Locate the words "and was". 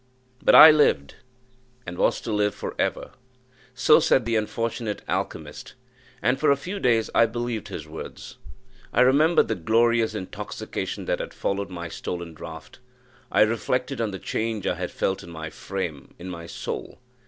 1.85-2.21